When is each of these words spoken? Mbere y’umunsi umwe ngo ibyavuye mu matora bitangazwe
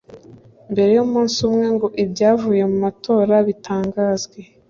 Mbere 0.71 0.91
y’umunsi 0.97 1.37
umwe 1.47 1.67
ngo 1.75 1.87
ibyavuye 2.03 2.63
mu 2.71 2.77
matora 2.85 3.35
bitangazwe 3.47 4.37